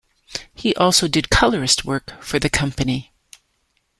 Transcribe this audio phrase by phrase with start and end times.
[0.55, 3.13] He also did colorist work for the company.